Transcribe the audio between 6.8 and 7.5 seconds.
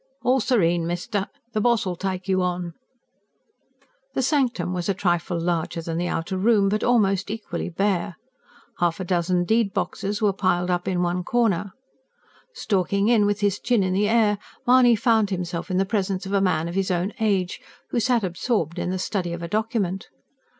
almost